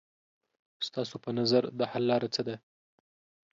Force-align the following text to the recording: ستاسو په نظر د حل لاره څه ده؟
ستاسو 0.87 1.15
په 1.23 1.29
نظر 1.39 1.63
د 1.79 1.81
حل 1.91 2.03
لاره 2.09 2.27
څه 2.35 2.41
ده؟ 2.47 2.55